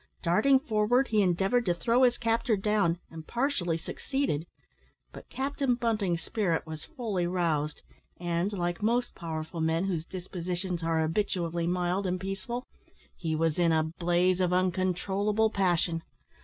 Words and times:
Darting 0.23 0.59
forward, 0.59 1.09
he 1.09 1.21
endeavoured 1.21 1.63
to 1.67 1.75
throw 1.75 2.01
his 2.01 2.17
captor 2.17 2.57
down, 2.57 2.97
and 3.11 3.27
partially 3.27 3.77
succeeded; 3.77 4.47
but 5.11 5.29
Captain 5.29 5.75
Bunting's 5.75 6.23
spirit 6.23 6.65
was 6.65 6.83
fully 6.85 7.27
roused, 7.27 7.83
and, 8.19 8.51
like 8.51 8.81
most 8.81 9.13
powerful 9.13 9.61
men 9.61 9.83
whose 9.83 10.03
dispositions 10.07 10.81
are 10.81 11.01
habitually 11.01 11.67
mild 11.67 12.07
and 12.07 12.19
peaceful, 12.19 12.65
he 13.15 13.35
was 13.35 13.59
in 13.59 13.71
a 13.71 13.91
blaze 13.99 14.41
of 14.41 14.51
uncontrollable 14.51 15.51
passion. 15.51 16.01